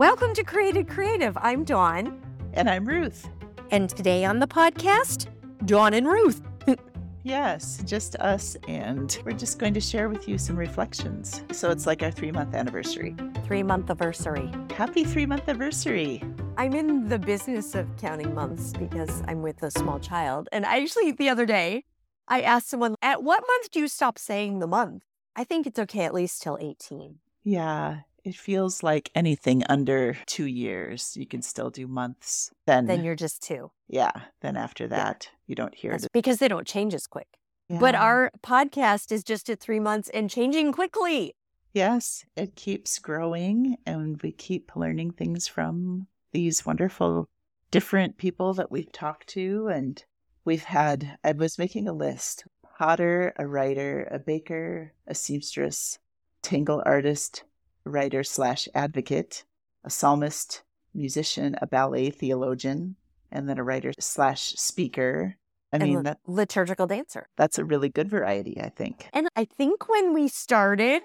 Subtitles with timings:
[0.00, 1.36] Welcome to Created Creative.
[1.42, 2.22] I'm Dawn.
[2.54, 3.28] And I'm Ruth.
[3.70, 5.26] And today on the podcast,
[5.66, 6.40] Dawn and Ruth.
[7.22, 8.56] yes, just us.
[8.66, 11.42] And we're just going to share with you some reflections.
[11.52, 13.14] So it's like our three month anniversary.
[13.44, 14.50] Three month anniversary.
[14.74, 16.24] Happy three month anniversary.
[16.56, 20.48] I'm in the business of counting months because I'm with a small child.
[20.50, 21.84] And I actually, the other day,
[22.26, 25.04] I asked someone, at what month do you stop saying the month?
[25.36, 27.18] I think it's okay at least till 18.
[27.42, 32.50] Yeah, it feels like anything under two years, you can still do months.
[32.66, 33.70] Then, then you're just two.
[33.88, 34.12] Yeah.
[34.40, 35.36] Then after that, yeah.
[35.46, 36.12] you don't hear That's it.
[36.12, 37.28] Because they don't change as quick.
[37.68, 37.78] Yeah.
[37.78, 41.34] But our podcast is just at three months and changing quickly.
[41.72, 47.28] Yes, it keeps growing and we keep learning things from these wonderful
[47.70, 49.68] different people that we've talked to.
[49.68, 50.02] And
[50.44, 52.44] we've had, I was making a list
[52.76, 55.98] potter, a writer, a baker, a seamstress,
[56.42, 57.44] tangle artist,
[57.84, 59.44] writer slash advocate,
[59.84, 60.62] a psalmist,
[60.94, 62.96] musician, a ballet theologian,
[63.30, 65.36] and then a writer slash speaker.
[65.72, 67.28] I and mean, that, liturgical dancer.
[67.36, 69.08] That's a really good variety, I think.
[69.12, 71.02] And I think when we started,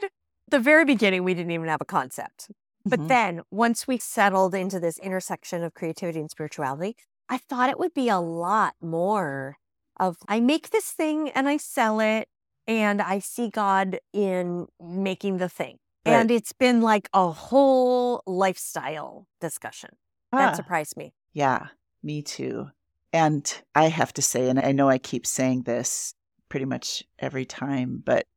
[0.50, 2.50] the very beginning, we didn't even have a concept.
[2.84, 3.08] But mm-hmm.
[3.08, 6.96] then once we settled into this intersection of creativity and spirituality,
[7.30, 9.58] I thought it would be a lot more
[10.00, 12.28] of I make this thing and I sell it
[12.68, 15.78] and I see God in making the thing.
[16.06, 16.14] Right.
[16.14, 19.90] And it's been like a whole lifestyle discussion.
[20.32, 21.14] Ah, that surprised me.
[21.34, 21.68] Yeah,
[22.04, 22.68] me too.
[23.12, 26.14] And I have to say, and I know I keep saying this
[26.50, 28.28] pretty much every time, but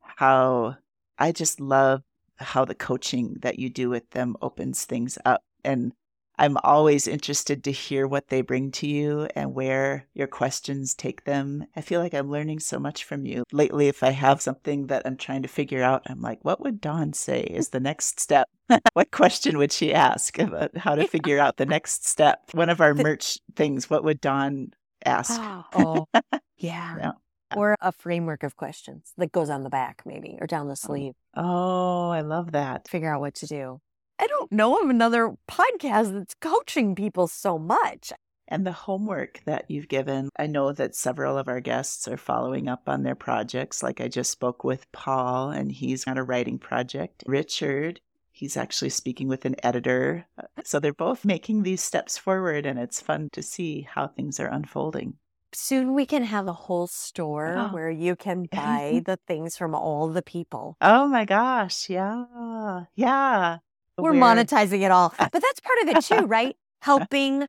[0.00, 0.76] how
[1.18, 2.02] I just love
[2.36, 5.42] how the coaching that you do with them opens things up.
[5.64, 5.92] And
[6.38, 11.24] I'm always interested to hear what they bring to you and where your questions take
[11.24, 11.66] them.
[11.74, 13.44] I feel like I'm learning so much from you.
[13.52, 16.80] Lately, if I have something that I'm trying to figure out, I'm like, what would
[16.80, 18.48] Dawn say is the next step?
[18.92, 22.40] what question would she ask about how to figure out the next step?
[22.52, 24.72] One of our merch things, what would Dawn
[25.04, 25.40] ask?
[25.40, 26.06] Oh, oh
[26.58, 26.96] yeah.
[26.98, 27.08] yeah.
[27.08, 27.12] Uh
[27.54, 30.74] or a framework of questions that goes on the back, maybe, or down the oh.
[30.74, 31.14] sleeve.
[31.36, 32.88] Oh, I love that.
[32.88, 33.80] Figure out what to do.
[34.18, 38.12] I don't know of another podcast that's coaching people so much.
[38.48, 42.68] And the homework that you've given, I know that several of our guests are following
[42.68, 43.82] up on their projects.
[43.82, 47.24] Like I just spoke with Paul, and he's on a writing project.
[47.26, 48.00] Richard,
[48.30, 50.26] he's actually speaking with an editor.
[50.38, 54.38] Uh, so they're both making these steps forward, and it's fun to see how things
[54.38, 55.14] are unfolding.
[55.52, 57.68] Soon we can have a whole store oh.
[57.68, 60.76] where you can buy the things from all the people.
[60.80, 61.88] Oh my gosh.
[61.88, 62.84] Yeah.
[62.94, 63.58] Yeah.
[63.98, 65.14] We're monetizing it all.
[65.18, 66.56] But that's part of it too, right?
[66.82, 67.46] Helping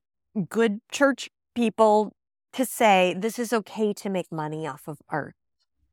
[0.49, 2.13] good church people
[2.53, 5.35] to say this is okay to make money off of art.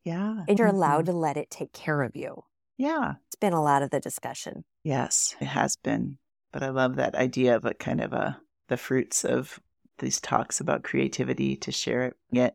[0.05, 0.45] Yeah.
[0.49, 1.13] And you're allowed mm-hmm.
[1.13, 2.45] to let it take care of you.
[2.77, 3.15] Yeah.
[3.27, 4.65] It's been a lot of the discussion.
[4.83, 6.19] Yes, it has been.
[6.53, 9.61] But I love that idea of a kind of a the fruits of
[9.99, 12.55] these talks about creativity to share it.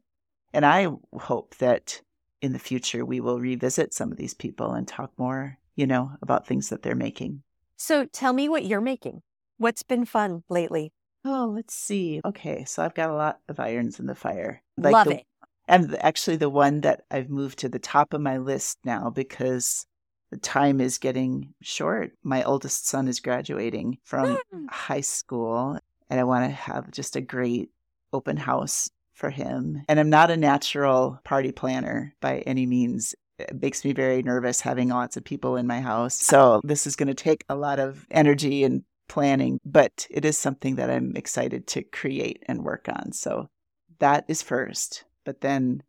[0.53, 2.01] And I hope that
[2.41, 6.11] in the future we will revisit some of these people and talk more, you know,
[6.21, 7.43] about things that they're making.
[7.79, 9.21] So tell me what you're making.
[9.57, 10.91] What's been fun lately?
[11.23, 12.19] Oh, let's see.
[12.25, 14.61] Okay, so I've got a lot of irons in the fire.
[14.77, 15.25] Like Love the, it.
[15.67, 19.85] And actually, the one that I've moved to the top of my list now because
[20.29, 22.11] the time is getting short.
[22.21, 24.69] My oldest son is graduating from mm.
[24.69, 25.79] high school,
[26.09, 27.69] and I want to have just a great
[28.11, 29.83] open house for him.
[29.87, 34.61] And I'm not a natural party planner by any means it makes me very nervous
[34.61, 36.15] having lots of people in my house.
[36.15, 40.37] So this is going to take a lot of energy and planning, but it is
[40.37, 43.11] something that I'm excited to create and work on.
[43.13, 43.49] So
[43.99, 45.05] that is first.
[45.25, 45.83] But then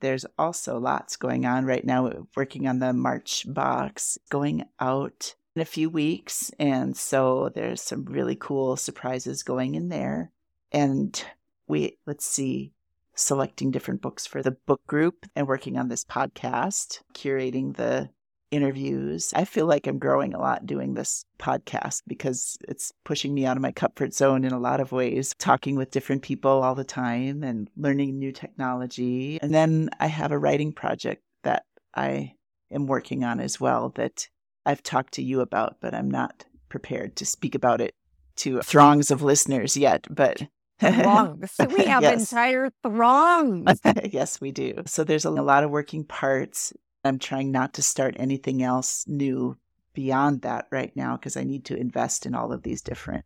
[0.00, 5.62] there's also lots going on right now, working on the March box, going out in
[5.62, 6.50] a few weeks.
[6.58, 10.32] And so there's some really cool surprises going in there.
[10.72, 11.24] And
[11.68, 12.72] we, let's see,
[13.14, 18.10] selecting different books for the book group and working on this podcast, curating the
[18.50, 19.32] interviews.
[19.34, 23.56] I feel like I'm growing a lot doing this podcast because it's pushing me out
[23.56, 26.84] of my comfort zone in a lot of ways, talking with different people all the
[26.84, 29.38] time and learning new technology.
[29.42, 31.64] And then I have a writing project that
[31.94, 32.34] I
[32.70, 34.28] am working on as well that
[34.64, 37.94] I've talked to you about, but I'm not prepared to speak about it
[38.36, 40.06] to throngs of listeners yet.
[40.10, 40.42] But
[40.80, 41.54] throngs.
[41.76, 42.30] we have yes.
[42.30, 43.80] entire throngs.
[44.10, 44.82] yes, we do.
[44.86, 46.72] So there's a lot of working parts.
[47.04, 49.56] I'm trying not to start anything else new
[49.92, 53.24] beyond that right now because I need to invest in all of these different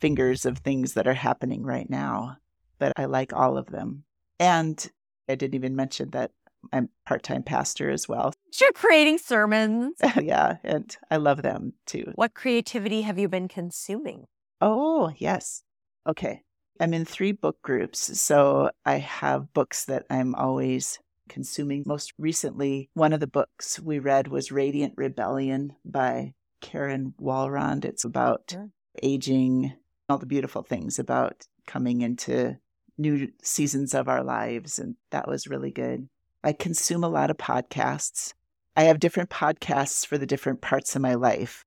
[0.00, 2.38] fingers of things that are happening right now.
[2.78, 4.04] But I like all of them.
[4.40, 4.90] And
[5.28, 6.32] I didn't even mention that
[6.72, 8.32] I'm part-time pastor as well.
[8.60, 9.96] You're creating sermons.
[10.20, 12.12] yeah, and I love them too.
[12.14, 14.26] What creativity have you been consuming?
[14.60, 15.62] Oh, yes.
[16.06, 16.42] Okay.
[16.80, 18.20] I'm in three book groups.
[18.20, 20.98] So I have books that I'm always
[21.28, 21.84] consuming.
[21.86, 27.84] Most recently, one of the books we read was Radiant Rebellion by Karen Walrond.
[27.84, 28.70] It's about sure.
[29.02, 29.72] aging,
[30.08, 32.58] all the beautiful things about coming into
[32.98, 34.78] new seasons of our lives.
[34.78, 36.08] And that was really good.
[36.44, 38.34] I consume a lot of podcasts.
[38.76, 41.64] I have different podcasts for the different parts of my life.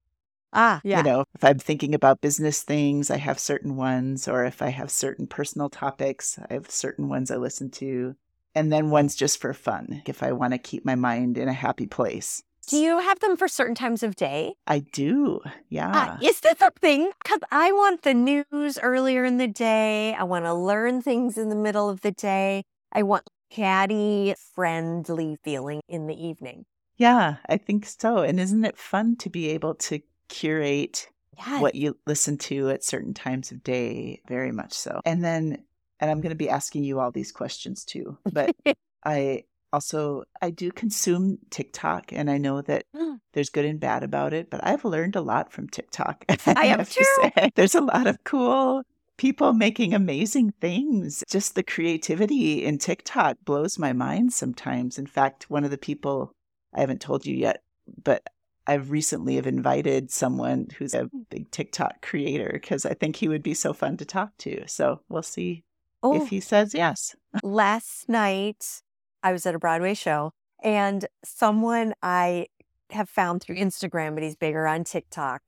[0.55, 0.99] Ah, yeah.
[0.99, 4.69] You know, if I'm thinking about business things, I have certain ones, or if I
[4.69, 8.15] have certain personal topics, I have certain ones I listen to.
[8.55, 11.53] And then ones just for fun, if I want to keep my mind in a
[11.53, 12.41] happy place.
[12.67, 14.53] Do you have them for certain times of day?
[14.65, 15.41] I do.
[15.69, 16.17] Yeah.
[16.21, 17.11] Uh, is this a thing?
[17.21, 20.15] Because I want the news earlier in the day.
[20.15, 22.63] I want to learn things in the middle of the day.
[22.93, 26.65] I want catty, friendly feeling in the evening.
[26.97, 28.19] Yeah, I think so.
[28.19, 31.07] And isn't it fun to be able to curate
[31.37, 31.61] yes.
[31.61, 34.21] what you listen to at certain times of day?
[34.27, 35.01] Very much so.
[35.05, 35.63] And then,
[35.99, 38.55] and I'm going to be asking you all these questions too, but
[39.05, 39.43] I
[39.75, 43.19] also I do consume TikTok and I know that mm.
[43.33, 46.25] there's good and bad about it, but I've learned a lot from TikTok.
[46.45, 47.03] I have too.
[47.21, 47.51] Say.
[47.55, 48.83] There's a lot of cool
[49.17, 51.23] people making amazing things.
[51.29, 54.97] Just the creativity in TikTok blows my mind sometimes.
[54.97, 56.31] In fact, one of the people
[56.73, 57.61] I haven't told you yet,
[58.03, 58.23] but
[58.67, 63.43] I've recently have invited someone who's a big TikTok creator because I think he would
[63.43, 64.67] be so fun to talk to.
[64.67, 65.63] So we'll see
[66.01, 66.21] oh.
[66.21, 67.15] if he says yes.
[67.43, 68.81] Last night,
[69.23, 70.31] I was at a Broadway show
[70.63, 72.47] and someone I
[72.91, 75.41] have found through Instagram, but he's bigger on TikTok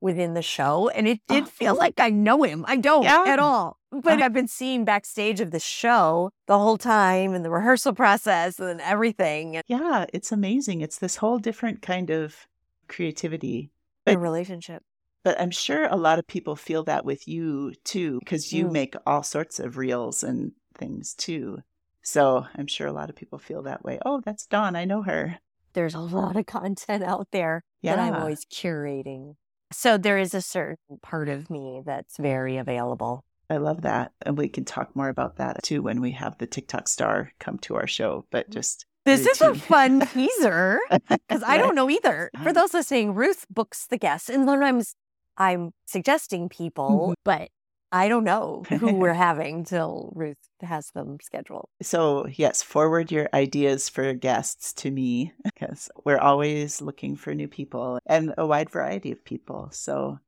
[0.00, 0.88] within the show.
[0.88, 1.46] And it did oh.
[1.52, 2.64] feel like I know him.
[2.66, 3.24] I don't yeah.
[3.26, 3.78] at all.
[3.92, 7.94] But uh I've been seeing backstage of the show the whole time and the rehearsal
[7.94, 9.60] process and everything.
[9.66, 10.80] Yeah, it's amazing.
[10.80, 12.46] It's this whole different kind of
[12.88, 13.70] creativity.
[14.06, 14.82] a relationship.
[15.24, 18.72] But I'm sure a lot of people feel that with you too, because you mm.
[18.72, 21.58] make all sorts of reels and things too.
[22.02, 23.98] So I'm sure a lot of people feel that way.
[24.06, 24.76] Oh, that's Dawn.
[24.76, 25.38] I know her.
[25.72, 27.96] There's a lot of content out there yeah.
[27.96, 29.34] that I'm always curating.
[29.72, 33.24] So there is a certain part of me that's very available.
[33.50, 34.12] I love that.
[34.22, 37.58] And we can talk more about that too when we have the TikTok star come
[37.58, 38.26] to our show.
[38.30, 42.30] But just this is a fun teaser because I don't know either.
[42.42, 44.94] For those listening, Ruth books the guests, and sometimes
[45.38, 47.12] I'm suggesting people, mm-hmm.
[47.24, 47.48] but
[47.92, 51.68] I don't know who we're having till Ruth has them scheduled.
[51.80, 57.48] So, yes, forward your ideas for guests to me because we're always looking for new
[57.48, 59.68] people and a wide variety of people.
[59.72, 60.18] So,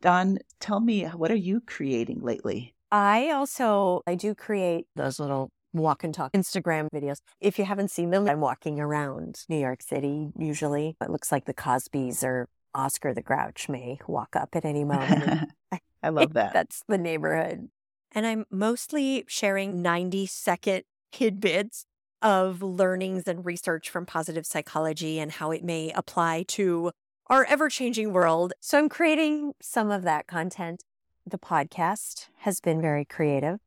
[0.00, 2.74] Dawn, tell me, what are you creating lately?
[2.90, 7.18] I also I do create those little walk and talk Instagram videos.
[7.40, 10.96] If you haven't seen them, I'm walking around New York City usually.
[11.00, 15.50] It looks like the Cosbys or Oscar the Grouch may walk up at any moment.
[16.02, 16.52] I love that.
[16.52, 17.68] That's the neighborhood.
[18.12, 21.84] And I'm mostly sharing 90 second tidbits
[22.22, 26.90] of learnings and research from positive psychology and how it may apply to
[27.28, 28.52] our ever changing world.
[28.60, 30.84] So I'm creating some of that content.
[31.26, 33.58] The podcast has been very creative.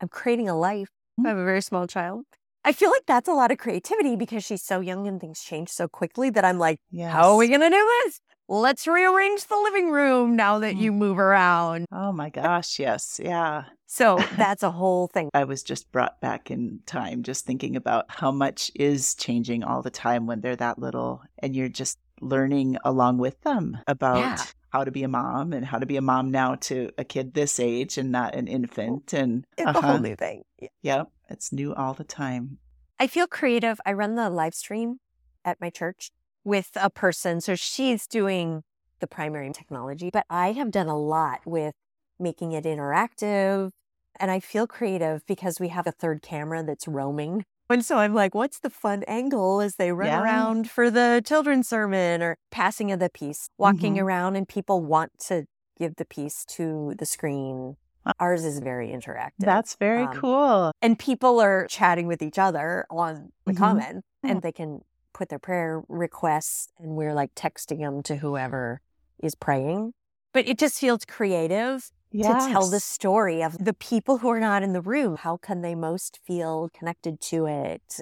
[0.00, 0.90] I'm creating a life
[1.24, 2.24] I have a very small child.
[2.64, 5.68] I feel like that's a lot of creativity because she's so young and things change
[5.68, 7.12] so quickly that I'm like, yes.
[7.12, 8.20] how are we going to do this?
[8.48, 10.96] Let's rearrange the living room now that you mm.
[10.96, 11.86] move around.
[11.92, 13.20] Oh my gosh, yes.
[13.22, 13.64] Yeah.
[13.86, 15.30] So that's a whole thing.
[15.32, 19.80] I was just brought back in time just thinking about how much is changing all
[19.80, 24.44] the time when they're that little and you're just learning along with them about yeah
[24.70, 27.34] how to be a mom and how to be a mom now to a kid
[27.34, 29.12] this age and not an infant.
[29.12, 29.78] And it's uh-huh.
[29.78, 30.42] a whole new thing.
[30.60, 30.68] Yeah.
[30.82, 31.08] Yep.
[31.30, 32.58] It's new all the time.
[32.98, 33.80] I feel creative.
[33.84, 35.00] I run the live stream
[35.44, 36.10] at my church
[36.44, 37.40] with a person.
[37.40, 38.62] So she's doing
[39.00, 41.74] the primary technology, but I have done a lot with
[42.18, 43.70] making it interactive.
[44.18, 48.14] And I feel creative because we have a third camera that's roaming and so I'm
[48.14, 50.22] like, what's the fun angle as they run yeah.
[50.22, 54.04] around for the children's sermon or passing of the peace, walking mm-hmm.
[54.04, 55.46] around and people want to
[55.78, 57.76] give the peace to the screen.
[58.20, 59.32] Ours is very interactive.
[59.40, 60.72] That's very um, cool.
[60.80, 63.58] And people are chatting with each other on the mm-hmm.
[63.58, 64.82] comment and they can
[65.12, 68.80] put their prayer requests and we're like texting them to whoever
[69.22, 69.92] is praying.
[70.32, 72.44] But it just feels creative yes.
[72.46, 75.16] to tell the story of the people who are not in the room.
[75.16, 78.00] How can they most feel connected to it?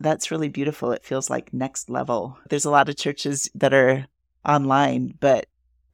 [0.00, 0.92] That's really beautiful.
[0.92, 2.38] It feels like next level.
[2.48, 4.06] There's a lot of churches that are
[4.46, 5.46] online, but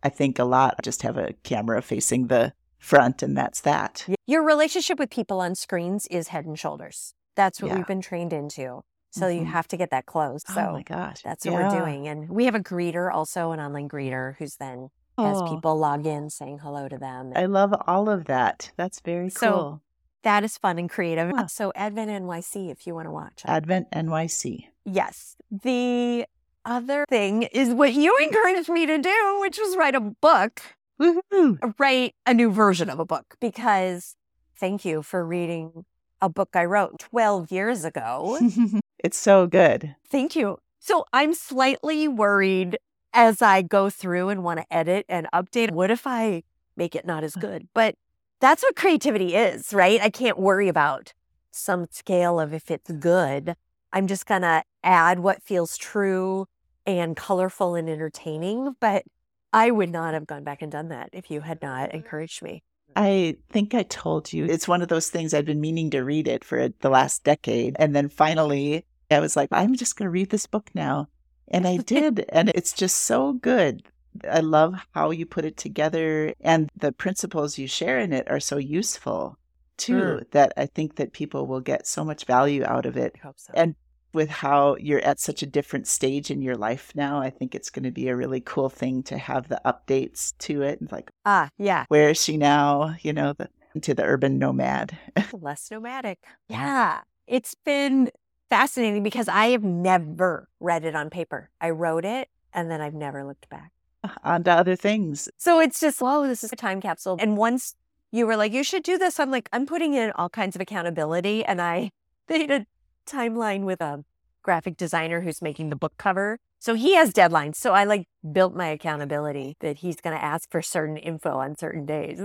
[0.03, 4.07] I think a lot just have a camera facing the front, and that's that.
[4.27, 7.15] Your relationship with people on screens is head and shoulders.
[7.35, 7.79] That's what yeah.
[7.79, 8.83] we've been trained into.
[9.11, 9.47] So you Mhm.
[9.47, 10.47] have to get that closed.
[10.51, 11.23] oh my gosh.
[11.23, 11.73] that's what Yeah.
[11.73, 12.09] we're doing.
[12.09, 16.07] And we have a greeter, also an online greeter, who's then has Oh, people log
[16.07, 17.33] in saying hello to them.
[17.37, 18.73] I love all of that.
[18.77, 19.81] That's very So- cool.
[20.23, 21.31] that is fun and creative.
[21.35, 21.47] Huh.
[21.49, 23.43] So Advent NYC, if you want to watch.
[23.47, 24.69] Advent NYC.
[24.85, 25.37] Yes.
[25.51, 26.27] The
[26.65, 30.63] other thing is what you encouraged me to do, which was write a book,
[31.01, 31.59] Woohoo!
[31.63, 34.17] Uh, write a new version of a book, because
[34.57, 35.85] thank you for reading
[36.23, 38.39] a book I wrote 12 years ago.
[38.99, 39.95] it's so good.
[40.09, 40.59] Thank you.
[40.79, 42.79] So I'm slightly worried
[43.15, 45.71] as I go through and want to edit and update.
[45.71, 46.43] What if I
[46.77, 47.69] make it not as good?
[47.73, 47.95] But
[48.41, 50.01] that's what creativity is, right?
[50.03, 51.15] I can't worry about
[51.51, 53.55] some scale of if it's good.
[53.93, 56.47] I'm just going to add what feels true
[56.85, 58.75] and colorful and entertaining.
[58.81, 59.05] But
[59.53, 61.95] I would not have gone back and done that if you had not mm.
[61.95, 62.65] encouraged me.
[62.97, 66.29] I think I told you it's one of those things I've been meaning to read
[66.29, 67.77] it for the last decade.
[67.79, 71.09] And then finally, I was like, I'm just going to read this book now.
[71.49, 72.25] And I did.
[72.31, 73.83] and it's just so good.
[74.31, 76.35] I love how you put it together.
[76.41, 79.37] And the principles you share in it are so useful
[79.77, 80.31] too, Mm.
[80.31, 83.17] that I think that people will get so much value out of it.
[83.37, 83.53] So.
[83.57, 83.75] And
[84.13, 87.71] with how you're at such a different stage in your life now, I think it's
[87.71, 90.81] going to be a really cool thing to have the updates to it.
[90.81, 91.85] And like, ah, yeah.
[91.89, 92.95] where is she now?
[93.03, 93.49] You know, the,
[93.81, 94.97] to the urban nomad.
[95.33, 96.21] less nomadic.
[96.49, 97.01] Yeah.
[97.27, 98.11] It's been
[98.51, 101.51] fascinating because I have never read it on paper.
[101.61, 103.73] I wrote it and then I've never looked back.
[104.05, 105.29] Ah, on to other things.
[105.39, 107.17] So it's just, whoa, this is a time capsule.
[107.21, 107.75] And once
[108.11, 110.63] you were like, you should do this, I'm like, I'm putting in all kinds of
[110.63, 111.45] accountability.
[111.45, 111.91] And I
[112.29, 112.67] made a
[113.07, 114.05] timeline with a
[114.43, 116.39] graphic designer who's making the book cover.
[116.59, 117.57] So he has deadlines.
[117.57, 121.57] So I like built my accountability that he's going to ask for certain info on
[121.57, 122.21] certain days.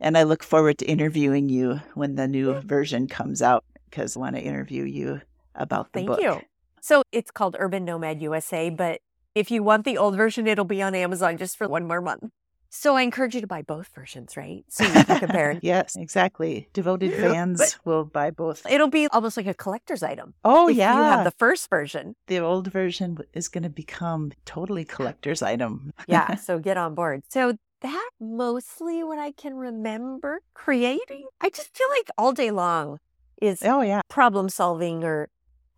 [0.00, 4.20] And I look forward to interviewing you when the new version comes out because I
[4.20, 5.20] want to interview you
[5.54, 6.20] about the Thank book.
[6.20, 6.40] you.
[6.80, 9.00] So it's called Urban Nomad USA, but
[9.34, 12.30] if you want the old version, it'll be on Amazon just for one more month.
[12.72, 14.64] So I encourage you to buy both versions, right?
[14.68, 15.58] So you can compare.
[15.62, 16.68] yes, exactly.
[16.72, 18.64] Devoted fans but- will buy both.
[18.70, 20.34] It'll be almost like a collector's item.
[20.44, 20.96] Oh, if yeah.
[20.96, 22.14] You have the first version.
[22.28, 25.92] the old version is going to become totally collector's item.
[26.06, 26.36] Yeah.
[26.36, 27.22] so get on board.
[27.28, 31.26] So that mostly what I can remember creating.
[31.40, 32.98] I just feel like all day long
[33.40, 34.02] is oh, yeah.
[34.08, 35.28] problem solving or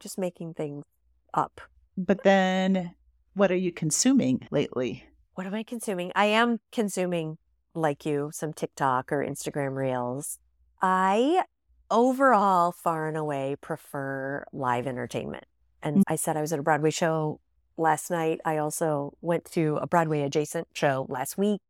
[0.02, 0.84] just making things
[1.32, 1.60] up.
[1.96, 2.94] But then
[3.34, 5.04] what are you consuming lately?
[5.34, 6.12] What am I consuming?
[6.14, 7.38] I am consuming,
[7.74, 10.38] like you, some TikTok or Instagram reels.
[10.82, 11.44] I
[11.90, 15.44] overall, far and away, prefer live entertainment.
[15.82, 16.02] And mm.
[16.08, 17.40] I said I was at a Broadway show
[17.76, 18.40] last night.
[18.44, 21.60] I also went to a Broadway adjacent show last week,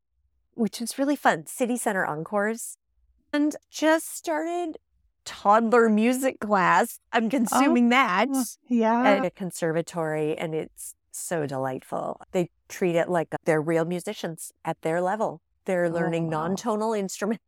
[0.54, 2.76] which was really fun City Center Encores.
[3.32, 4.76] And just started
[5.24, 6.98] toddler music class.
[7.12, 8.28] I'm oh, consuming that
[8.68, 9.02] Yeah.
[9.02, 12.20] at a conservatory and it's so delightful.
[12.32, 15.40] They treat it like uh, they're real musicians at their level.
[15.64, 16.48] They're oh, learning wow.
[16.48, 17.44] non-tonal instruments.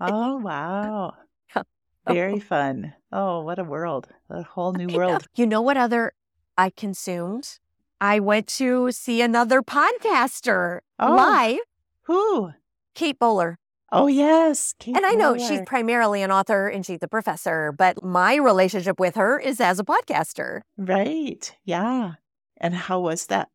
[0.00, 1.14] Oh, wow.
[2.08, 2.14] Oh.
[2.14, 2.94] Very fun.
[3.10, 4.06] Oh, what a world.
[4.30, 5.26] A whole new world.
[5.34, 6.12] You know what other
[6.56, 7.58] I consumed?
[8.00, 11.16] I went to see another podcaster Oh.
[11.16, 11.58] live,
[12.02, 12.52] Who?
[12.94, 13.58] Kate Bowler.
[13.92, 14.74] Oh, yes.
[14.78, 18.98] Kate And I know she's primarily an author and she's a professor, but my relationship
[18.98, 20.62] with her is as a podcaster.
[20.76, 21.54] Right.
[21.64, 22.14] Yeah.
[22.56, 23.48] And how was that?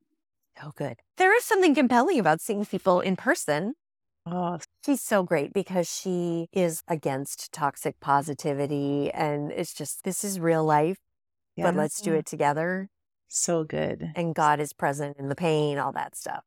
[0.64, 0.98] Oh, good.
[1.18, 3.74] There is something compelling about seeing people in person
[4.26, 9.12] Oh, She's so great because she is against toxic positivity.
[9.12, 10.98] And it's just, this is real life,
[11.58, 12.90] but let's do it together.
[13.28, 14.12] So good.
[14.16, 16.44] And God is present in the pain, all that stuff.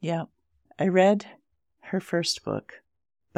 [0.00, 0.24] Yeah.
[0.78, 1.26] I read
[1.84, 2.82] her first book,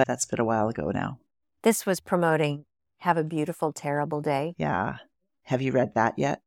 [0.01, 1.19] but that's been a while ago now.
[1.63, 2.65] This was promoting
[3.01, 4.55] Have a Beautiful, Terrible Day.
[4.57, 4.97] Yeah.
[5.43, 6.41] Have you read that yet?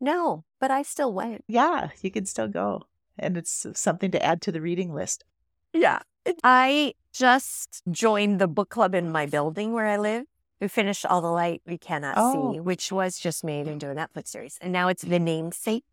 [0.00, 1.44] No, but I still went.
[1.46, 2.86] Yeah, you can still go.
[3.16, 5.24] And it's something to add to the reading list.
[5.72, 6.00] Yeah.
[6.42, 10.24] I just joined the book club in my building where I live.
[10.60, 12.52] We finished All the Light We Cannot Oh.
[12.52, 14.58] See, which was just made into a Netflix series.
[14.60, 15.84] And now it's The Namesake.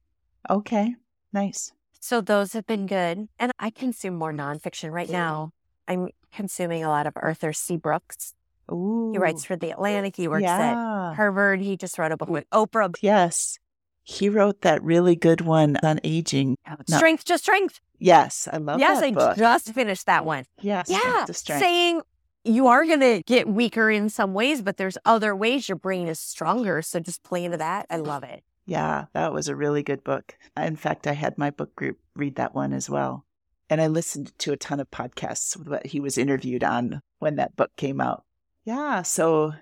[0.49, 0.95] Okay.
[1.31, 1.71] Nice.
[1.99, 3.27] So those have been good.
[3.37, 5.51] And I consume more nonfiction right now.
[5.87, 7.77] I'm consuming a lot of Arthur C.
[7.77, 8.33] Brooks.
[8.71, 9.11] Ooh.
[9.13, 10.15] He writes for The Atlantic.
[10.15, 11.13] He works at.
[11.15, 11.61] Harvard.
[11.61, 12.93] He just wrote a book with Oprah.
[13.01, 13.57] Yes.
[14.03, 16.57] He wrote that really good one on aging.
[16.69, 16.97] Oh, no.
[16.97, 17.79] Strength to Strength.
[17.97, 18.79] Yes, I love that.
[18.79, 19.37] yes, I book.
[19.37, 20.45] just finished that one.
[20.61, 20.99] yes, Yeah.
[20.99, 21.61] Strength to strength.
[21.63, 22.01] Saying
[22.43, 26.07] you are going to get weaker in some ways, but there's other ways your brain
[26.07, 26.81] is stronger.
[26.83, 27.87] So just play into that.
[27.89, 28.43] I love it.
[28.67, 30.35] Yeah, that was a really good book.
[30.57, 33.24] In fact, I had my book group read that one as well.
[33.69, 37.35] And I listened to a ton of podcasts with what he was interviewed on when
[37.37, 38.23] that book came out.
[38.63, 39.53] Yeah, so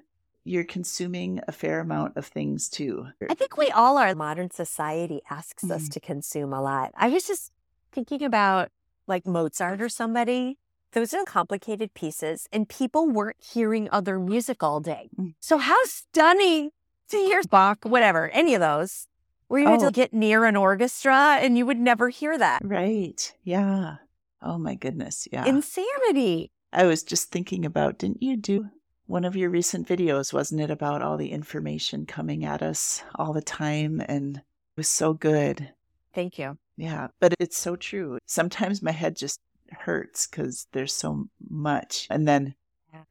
[0.43, 3.07] you're consuming a fair amount of things too.
[3.29, 4.13] I think we all are.
[4.13, 5.91] Modern society asks us Mhm.
[5.93, 6.91] to consume a lot.
[6.98, 7.51] I was just
[7.93, 8.69] thinking about
[9.07, 10.57] like Mozart or somebody.
[10.91, 15.10] Those are complicated pieces, and people weren't hearing other music all day.
[15.17, 15.33] Mm.
[15.39, 16.69] So, how stunning
[17.10, 19.07] to hear Bach, whatever, any of those,
[19.53, 19.86] where you had Oh.
[19.86, 22.60] to get near an orchestra and you would never hear that.
[22.65, 23.31] Right.
[23.43, 23.98] Yeah.
[24.41, 25.27] Oh my goodness.
[25.31, 25.45] Yeah.
[25.45, 26.50] Insanity.
[26.74, 28.69] I was just thinking about didn't you do
[29.05, 30.33] one of your recent videos?
[30.33, 34.01] Wasn't it about all the information coming at us all the time?
[34.07, 34.43] And it
[34.75, 35.72] was so good.
[36.15, 36.57] Thank you.
[36.75, 37.10] Yeah.
[37.19, 38.17] But it's so true.
[38.25, 42.07] Sometimes my head just hurts because there's so much.
[42.10, 42.55] And then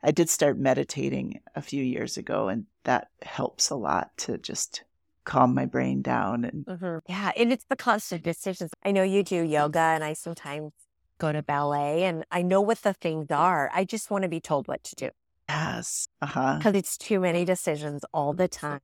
[0.03, 4.83] I did start meditating a few years ago, and that helps a lot to just
[5.25, 6.45] calm my brain down.
[6.45, 7.01] And Mhm.
[7.09, 7.33] Yeah.
[7.37, 8.71] And it's the constant decisions.
[8.85, 10.73] I know you do yoga, and I sometimes
[11.19, 13.71] go to ballet, and I know what the things are.
[13.73, 15.11] I just want to be told what to do
[15.49, 16.09] yes.
[16.21, 16.55] Uh huh.
[16.59, 18.81] because it's too many decisions all the time.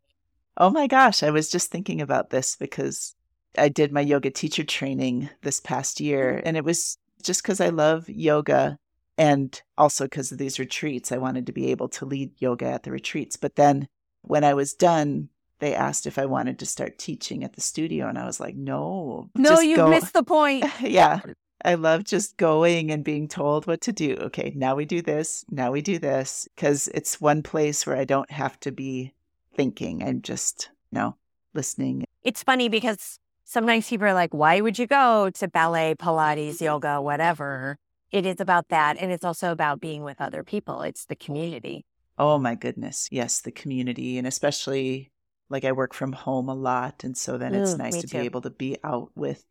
[0.56, 3.14] Oh my gosh, I was just thinking about this because
[3.56, 7.68] I did my yoga teacher training this past year, and it was just because I
[7.70, 8.78] love yoga
[9.16, 11.10] and also because of these retreats.
[11.10, 13.36] I wanted to be able to lead yoga at the retreats.
[13.36, 13.88] But then
[14.22, 15.28] when I was done,
[15.58, 18.56] they asked if I wanted to start teaching at the studio, and I was like,
[18.56, 19.30] no.
[19.34, 20.64] No, you go." missed the point.
[20.80, 21.20] yeah.
[21.64, 24.16] I love just going and being told what to do.
[24.20, 28.04] Okay, now we do this, now we do this, because it's one place where I
[28.04, 29.12] don't have to be
[29.54, 30.04] thinking.
[30.04, 31.16] I'm just, you know,
[31.54, 32.04] listening.
[32.22, 37.00] It's funny because sometimes people are like, why would you go to ballet, Pilates, yoga,
[37.00, 37.76] whatever?
[38.12, 38.96] It is about that.
[38.98, 41.84] And it's also about being with other people, it's the community.
[42.18, 43.08] Oh my goodness.
[43.10, 44.18] Yes, the community.
[44.18, 45.10] And especially
[45.50, 47.04] like I work from home a lot.
[47.04, 48.18] And so then it's Mm, nice to too.
[48.18, 49.44] be able to be out with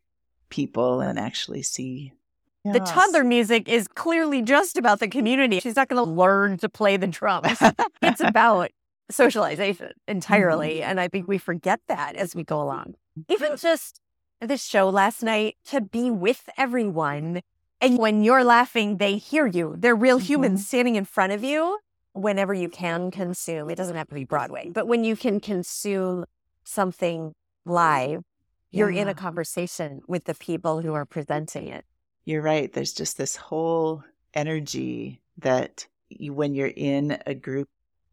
[0.48, 2.12] people and actually see.
[2.64, 5.58] The toddler music is clearly just about the community.
[5.60, 7.56] She's not going to learn to play the drums.
[8.02, 8.70] it's about
[9.10, 10.82] socialization entirely.
[10.82, 12.94] And I think we forget that as we go along.
[13.28, 14.00] Even just
[14.40, 17.40] this show last night to be with everyone.
[17.80, 19.74] And when you're laughing, they hear you.
[19.78, 21.78] They're real humans standing in front of you.
[22.12, 26.24] Whenever you can consume, it doesn't have to be Broadway, but when you can consume
[26.64, 27.32] something
[27.64, 28.22] live,
[28.70, 31.84] you're in a conversation with the people who are presenting it.
[32.24, 32.70] You're right.
[32.72, 34.04] There's just this whole
[34.34, 37.68] energy that you, when you're in a group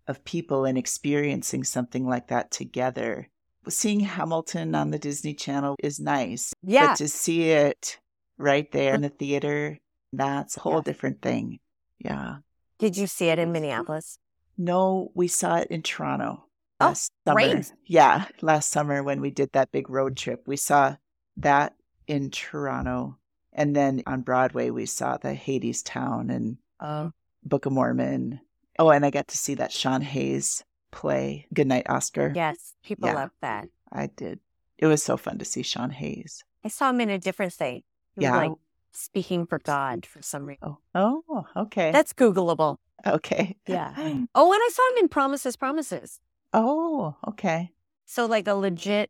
[0.08, 3.28] of people and experiencing something like that together,
[3.67, 6.54] seeing Hamilton on the Disney Channel is nice.
[6.63, 6.88] Yeah.
[6.89, 8.00] But to see it
[8.38, 9.80] right there in the theater,
[10.13, 10.82] that's a whole Yeah.
[10.82, 11.60] different thing.
[12.00, 12.38] Yeah.
[12.86, 14.19] Did you see it in Minneapolis?
[14.60, 16.45] No, we saw it in Toronto
[16.80, 17.36] Oh, last summer.
[17.39, 17.74] great.
[17.88, 20.98] Yeah, last summer when we did that big road trip, we saw
[21.38, 21.74] that
[22.06, 23.17] in Toronto.
[23.54, 27.12] And then on Broadway, we saw the Hadestown and Oh,
[27.43, 28.39] Book of Mormon.
[28.78, 32.34] Oh, and I got to see that Sean Hayes play, Goodnight Oscar.
[32.36, 32.76] yes.
[32.84, 33.15] People Yeah.
[33.15, 33.67] love that.
[33.91, 34.41] I did.
[34.78, 36.43] It was so fun to see Sean Hayes.
[36.63, 37.84] I saw him in a different state.
[38.15, 38.38] He Yeah.
[38.38, 38.52] like
[38.95, 40.77] speaking for God for some reason.
[40.95, 41.91] Oh, oh, okay.
[41.91, 42.77] That's Googleable.
[43.05, 43.55] okay.
[43.67, 43.93] Yeah.
[44.36, 46.19] Oh, and I saw him in Promises, Promises.
[46.53, 47.71] Oh, okay.
[48.05, 49.10] So like a legit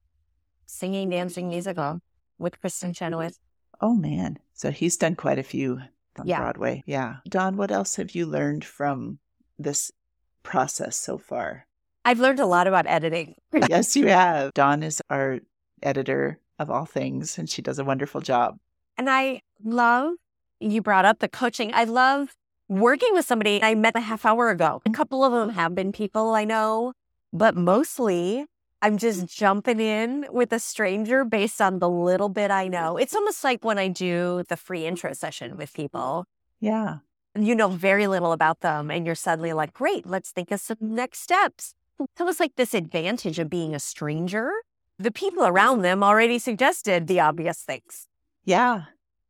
[0.66, 2.02] singing, dancing musical
[2.38, 3.38] with Kristin Chenoweth.
[3.82, 4.40] Oh man.
[4.54, 5.80] So he's done quite a few
[6.18, 6.40] on Yeah.
[6.40, 6.84] Broadway.
[6.86, 7.18] Yeah.
[7.30, 9.20] Dawn, what else have you learned from
[9.60, 9.92] this
[10.44, 11.68] process so far?
[12.04, 13.36] I've learned a lot about editing.
[13.70, 14.54] yes, you have.
[14.54, 15.40] Dawn is our
[15.84, 18.58] editor of all things, and she does a wonderful job.
[18.98, 20.14] And I love,
[20.60, 21.72] you brought up the coaching.
[21.74, 22.36] I love
[22.68, 24.82] working with somebody I met a half hour ago.
[24.86, 26.94] A couple of them have been people I know,
[27.34, 28.46] but mostly
[28.82, 32.98] I'm just jumping in with a stranger based on the little bit I know.
[32.98, 36.26] It's almost like when I do the free intro session with people.
[36.60, 36.98] Yeah.
[37.34, 40.60] and You know very little about them, and you're suddenly like, great, let's think of
[40.60, 41.74] some next steps.
[42.00, 44.52] It's almost like this advantage of being a stranger.
[45.00, 48.08] The people around them already suggested the obvious things.
[48.46, 48.84] Yeah.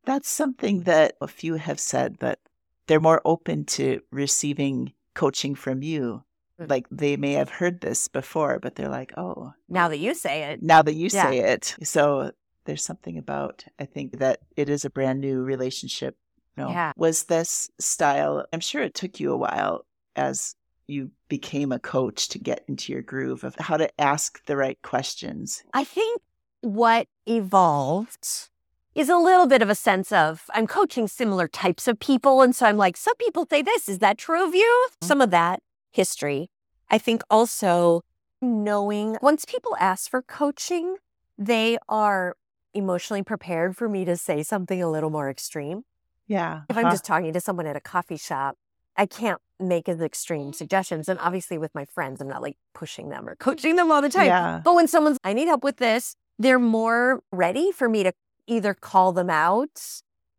[0.04, 2.38] That's something that a few have said that
[2.86, 6.22] they're more open to receiving coaching from you.
[6.60, 6.70] Mm.
[6.70, 10.44] Like they may have heard this before, but they're like, oh, Now that you say
[10.44, 11.30] it, now that you Yeah.
[11.30, 11.74] say it.
[11.82, 12.30] So
[12.64, 16.16] there's something about, I think, that it is a brand new relationship.
[16.56, 16.92] You know, Yeah.
[16.96, 20.54] Was this style, I'm sure it took you a while as
[20.86, 24.80] you became a coach to get into your groove of how to ask the right
[24.82, 25.64] questions.
[25.74, 26.22] I think
[26.60, 28.48] what evolved
[28.96, 32.40] is a little bit of a sense of I'm coaching similar types of people.
[32.40, 33.88] And so I'm like, some people say this.
[33.88, 34.88] Is that true of you?
[35.02, 35.60] Some of that
[35.92, 36.48] history.
[36.90, 38.00] I think also
[38.40, 40.96] knowing once people ask for coaching,
[41.36, 42.36] they are
[42.72, 45.82] emotionally prepared for me to say something a little more extreme.
[46.26, 46.62] Yeah.
[46.70, 46.94] If I'm uh-huh.
[46.94, 48.56] just talking to someone at a coffee shop,
[48.96, 51.08] I can't make as extreme suggestions.
[51.08, 54.08] And obviously, with my friends, I'm not like pushing them or coaching them all the
[54.08, 54.26] time.
[54.26, 54.60] Yeah.
[54.64, 58.12] But when someone's, I need help with this, they're more ready for me to
[58.46, 59.82] either call them out.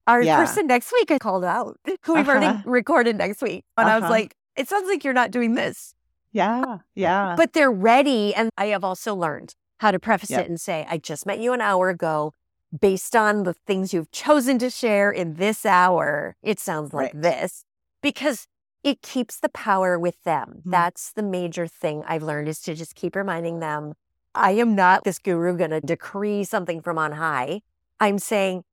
[0.08, 0.38] Our Yeah.
[0.38, 2.38] person next week, I called out, who we've Uh-huh.
[2.40, 3.66] already recorded next week.
[3.78, 4.12] And I was Uh-huh.
[4.14, 5.94] like, it sounds like you're not doing this.
[6.32, 6.80] Yeah.
[6.96, 7.36] Yeah.
[7.36, 8.34] But they're ready.
[8.36, 10.42] And I have also learned how to preface Yep.
[10.46, 12.34] it and say, I just met you an hour ago.
[12.78, 17.22] Based on the things you've chosen to share in this hour, it sounds like Right.
[17.22, 17.64] this
[18.02, 18.46] because
[18.84, 20.62] it keeps the power with them.
[20.66, 20.72] Mhm.
[20.72, 23.94] That's the major thing I've learned is to just keep reminding them
[24.36, 27.62] I am not this guru going to decree something from on high.
[28.00, 28.64] I'm saying,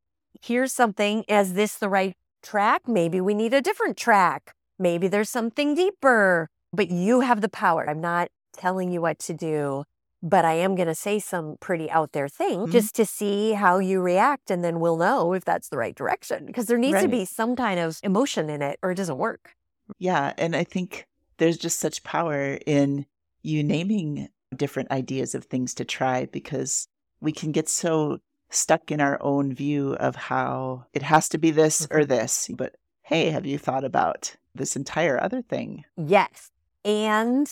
[0.42, 1.24] here's something.
[1.28, 2.86] Is this the right track?
[2.86, 4.54] Maybe we need a different track.
[4.78, 7.88] Maybe there's something deeper, but you have the power.
[7.88, 9.84] I'm not telling you what to do,
[10.22, 12.72] but I am going to say some pretty out there thing Mhm.
[12.72, 14.50] just to see how you react.
[14.50, 17.56] And then we'll know if that's the right direction because there needs to be some
[17.56, 19.54] kind of emotion in it or it doesn't work.
[19.98, 20.32] Yeah.
[20.38, 21.06] And I think
[21.38, 23.06] there's just such power in
[23.42, 26.88] you naming different ideas of things to try because
[27.20, 28.18] we can get so
[28.54, 32.08] stuck in our own view of how it has to be this or mm-hmm.
[32.08, 32.50] this.
[32.54, 35.84] But hey, have you thought about this entire other thing?
[35.96, 36.50] Yes.
[36.84, 37.50] And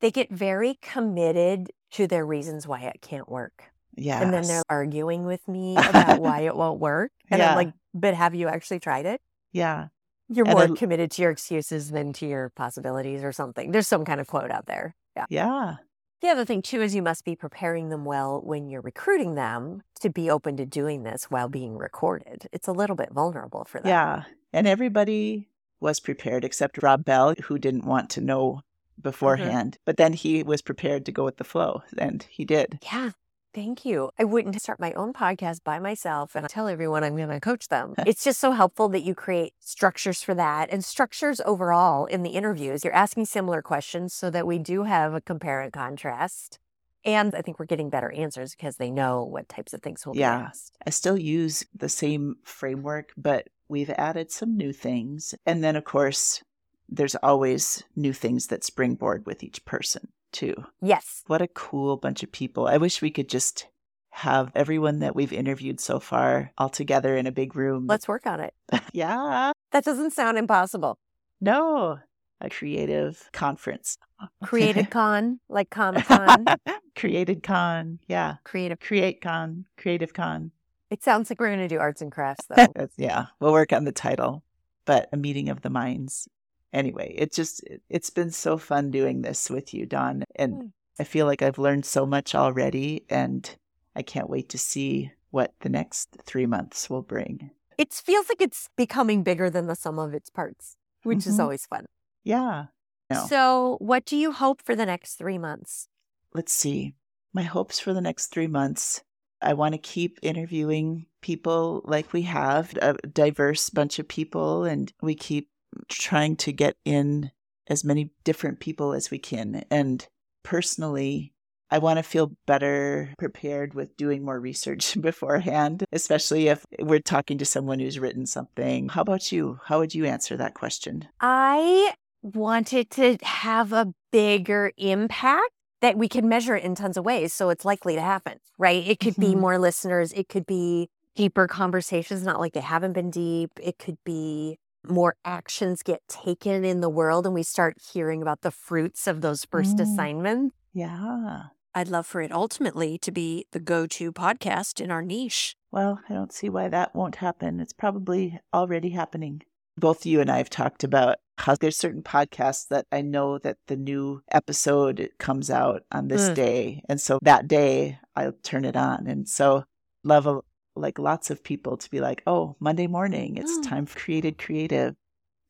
[0.00, 3.64] they get very committed to their reasons why it can't work.
[3.96, 4.22] Yeah.
[4.22, 7.12] And then they're arguing with me about why it won't work.
[7.30, 7.50] And Yeah.
[7.50, 9.20] I'm like, but have you actually tried it?
[9.52, 9.88] Yeah.
[10.28, 13.70] You're And more I committed to your excuses than to your possibilities or something.
[13.70, 14.94] There's some kind of quote out there.
[15.16, 15.26] Yeah.
[15.28, 15.74] Yeah.
[16.22, 19.82] The other thing, too, is you must be preparing them well when you're recruiting them
[20.00, 22.48] to be open to doing this while being recorded.
[22.52, 23.88] It's a little bit vulnerable for them.
[23.88, 24.22] Yeah.
[24.52, 25.48] And everybody
[25.80, 29.02] was prepared except Rob Bell, who didn't want to know mm-hmm.
[29.02, 29.78] beforehand.
[29.84, 32.78] But then he was prepared to go with the flow, and he did.
[32.84, 33.10] Yeah.
[33.54, 34.10] Thank you.
[34.18, 37.68] I wouldn't start my own podcast by myself and tell everyone I'm going to coach
[37.68, 37.94] them.
[38.06, 42.30] it's just so helpful that you create structures for that and structures overall in the
[42.30, 42.82] interviews.
[42.82, 46.58] You're asking similar questions so that we do have a compare and contrast.
[47.04, 50.16] And I think we're getting better answers because they know what types of things will
[50.16, 50.38] Yeah.
[50.38, 50.76] be asked.
[50.86, 55.34] I still use the same framework, but we've added some new things.
[55.44, 56.42] And then, of course,
[56.88, 60.54] there's always new things that springboard with each person, too.
[60.80, 61.22] Yes.
[61.26, 62.66] What a cool bunch of people.
[62.66, 63.68] I wish we could just
[64.10, 67.86] have everyone that we've interviewed so far all together in a big room.
[67.86, 68.54] Let's work on it.
[68.92, 69.52] yeah.
[69.72, 70.98] That doesn't sound impossible.
[71.40, 71.98] No,
[72.40, 73.98] a creative conference.
[74.44, 76.44] Creative Con, like Comic Con,
[76.96, 77.98] Created Con.
[78.06, 78.36] Yeah.
[78.44, 78.78] creative.
[78.78, 79.64] Create Con.
[79.76, 80.52] Creative Con.
[80.90, 82.88] It sounds like we're going to do arts and crafts, though.
[82.96, 83.26] Yeah.
[83.40, 84.44] We'll work on the title,
[84.84, 86.28] but a meeting of the minds.
[86.72, 90.24] Anyway, it just, it- it's been so fun doing this with you, Dawn.
[90.36, 90.72] And Mm.
[90.98, 93.04] I feel like I've learned so much already.
[93.10, 93.48] And
[93.96, 97.50] I can't wait to see what the next three months will bring.
[97.78, 101.40] it feels like it's becoming bigger than the sum of its parts, which is Mhm.
[101.42, 101.86] always fun.
[102.22, 102.66] Yeah.
[103.10, 103.26] No.
[103.26, 105.88] So, what do you hope for the next three months?
[106.34, 106.94] let's see.
[107.32, 109.02] My hopes for the next three months.
[109.40, 114.92] I want to keep interviewing people like we have, a diverse bunch of people, and
[115.02, 115.50] we keep
[115.88, 117.30] trying to get in
[117.68, 119.64] as many different people as we can.
[119.70, 120.06] And
[120.42, 121.32] personally,
[121.70, 127.38] I want to feel better prepared with doing more research beforehand, especially if we're talking
[127.38, 128.90] to someone who's written something.
[128.90, 129.58] How about you?
[129.64, 131.08] How would you answer that question?
[131.20, 137.04] I wanted to have a bigger impact that we can measure it in tons of
[137.04, 137.32] ways.
[137.32, 138.86] So, it's likely to happen, right?
[138.86, 139.40] It could be Mhm.
[139.40, 143.50] more listeners, it could be deeper conversations, not like they haven't been deep.
[143.60, 148.42] It could be more actions get taken in the world and we start hearing about
[148.42, 149.82] the fruits of those first Mm.
[149.82, 150.56] assignments.
[150.72, 151.42] Yeah.
[151.74, 155.54] I'd love for it ultimately to be the go to podcast in our niche.
[155.70, 157.60] Well, I don't see why that won't happen.
[157.60, 159.42] It's probably already happening.
[159.78, 163.56] Both you and I have talked about how there's certain podcasts that I know that
[163.68, 166.34] the new episode comes out on this Mm.
[166.34, 166.82] day.
[166.90, 169.06] And so that day I'll turn it on.
[169.06, 169.64] And so
[170.04, 170.40] love a,
[170.82, 173.68] like lots of people to be like, oh, Monday morning, it's Mm.
[173.68, 174.94] time for Created Creative.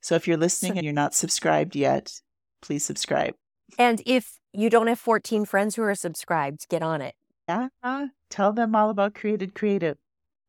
[0.00, 2.20] So if you're listening So- and you're not subscribed yet,
[2.60, 3.34] please subscribe.
[3.78, 7.14] And if you don't have 14 friends who are subscribed, get on it.
[7.48, 7.68] Yeah.
[8.30, 9.96] Tell them all about Created Creative.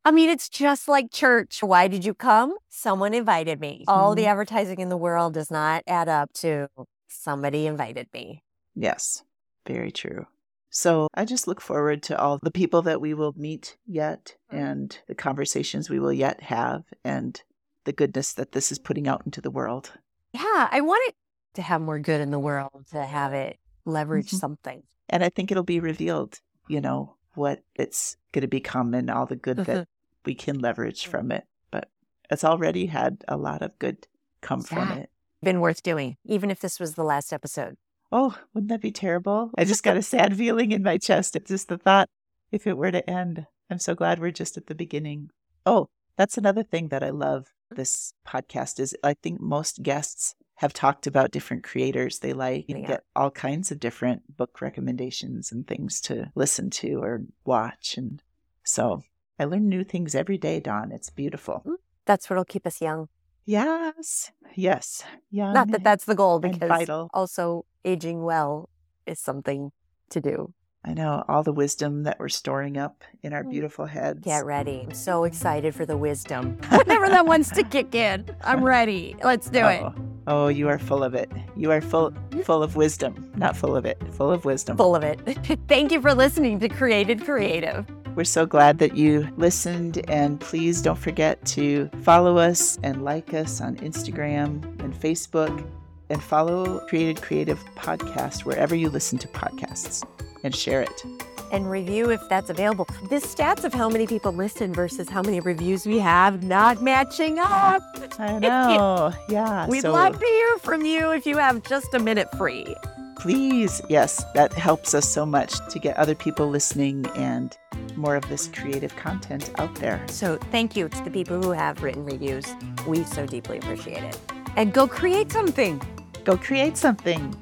[0.05, 1.63] I mean, it's just like church.
[1.63, 2.55] Why did you come?
[2.69, 3.85] Someone invited me.
[3.87, 4.27] All the Mhm.
[4.31, 6.67] advertising in the world does not add up to
[7.07, 8.43] somebody invited me.
[8.75, 9.23] Yes,
[9.65, 10.27] very true.
[10.75, 14.65] So I just look forward to all the people that we will meet yet mm-hmm.
[14.65, 17.39] and the conversations we will yet have and
[17.83, 19.91] the goodness that this is putting out into the world.
[20.33, 21.15] Yeah, I want it
[21.53, 24.39] to have more good in the world, to have it leverage Mhm.
[24.39, 24.83] something.
[25.09, 29.27] And I think it'll be revealed, you know, what it's going to become and all
[29.27, 29.83] the good that mm-hmm.
[30.25, 31.11] we can leverage mm-hmm.
[31.11, 31.45] from it.
[31.69, 31.91] But
[32.31, 34.07] it's already had a lot of good
[34.41, 35.11] come from it.
[35.43, 37.77] been worth doing, even if this was the last episode.
[38.15, 39.49] Oh, wouldn't that be terrible?
[39.57, 41.35] I just got a sad feeling in my chest.
[41.35, 42.07] It's just the thought
[42.51, 43.47] if it were to end.
[43.71, 45.29] I'm so glad we're just at the beginning.
[45.65, 50.73] Oh, that's another thing that I love this podcast is I think most guests have
[50.73, 52.87] talked about different creators they like and Yeah.
[52.87, 58.21] get all kinds of different book recommendations and things to listen to or watch and
[58.63, 59.01] so
[59.39, 60.91] I learn new things every day, Dawn.
[60.91, 61.63] It's beautiful.
[61.65, 63.09] Mm, that's what'll keep us young.
[63.45, 64.31] Yes.
[64.55, 65.03] Yes.
[65.31, 67.09] Young Not that that's the goal, because vital.
[67.13, 68.69] also aging well
[69.05, 69.71] is something
[70.09, 70.53] to do.
[70.85, 74.19] I know all the wisdom that we're storing up in our beautiful heads.
[74.19, 74.23] Mm.
[74.23, 74.81] Get ready.
[74.89, 76.57] I'm so excited for the wisdom.
[76.71, 79.15] Whenever that wants to kick in, I'm ready.
[79.23, 79.81] Let's do it.
[79.81, 79.93] Oh,
[80.27, 81.31] oh, you are full of it.
[81.55, 83.31] You are full full of wisdom.
[83.37, 84.75] Not full of it, full of wisdom.
[84.75, 85.19] Full of it.
[85.69, 87.85] Thank you for listening to Created Creative.
[88.15, 93.33] We're so glad that you listened and please don't forget to follow us and like
[93.33, 95.65] us on Instagram and Facebook
[96.09, 100.05] and follow Created Creative Podcast wherever you listen to podcasts
[100.43, 101.03] and share it.
[101.51, 102.85] And review if that's available.
[103.09, 107.39] The stats of how many people listen versus how many reviews we have not matching
[107.39, 107.81] up.
[108.19, 109.11] I know.
[109.29, 109.67] Yeah.
[109.67, 112.75] We'd so love to hear from you if you have just a minute free.
[113.17, 117.57] please, yes, that helps us so much to get other people listening and
[117.97, 120.03] more of this creative content out there.
[120.07, 122.45] So thank you to the people who have written reviews.
[122.87, 124.17] We so deeply appreciate it.
[124.55, 125.81] And go create something.
[126.23, 127.35] Go create something.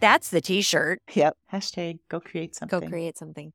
[0.00, 1.00] That's the t shirt.
[1.14, 1.36] Yep.
[1.52, 2.80] Hashtag go create something.
[2.80, 3.44] Go create something.